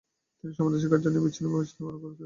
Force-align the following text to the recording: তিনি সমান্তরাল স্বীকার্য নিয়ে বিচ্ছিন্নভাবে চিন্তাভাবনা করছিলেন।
তিনি 0.39 0.51
সমান্তরাল 0.57 0.81
স্বীকার্য 0.83 1.05
নিয়ে 1.13 1.23
বিচ্ছিন্নভাবে 1.25 1.65
চিন্তাভাবনা 1.69 1.99
করছিলেন। 2.03 2.19